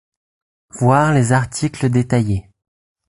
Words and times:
Voir 0.71 1.13
les 1.13 1.31
articles 1.31 1.89
détaillés. 1.91 2.49